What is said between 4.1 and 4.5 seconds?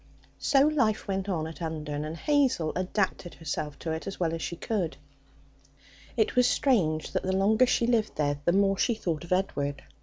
well as